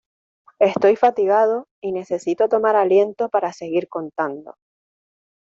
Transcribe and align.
Estoy 0.57 0.95
fatigado 0.95 1.67
y 1.79 1.91
necesito 1.91 2.49
tomar 2.49 2.75
aliento 2.75 3.29
para 3.29 3.53
seguir 3.53 3.87
contando. 3.87 4.55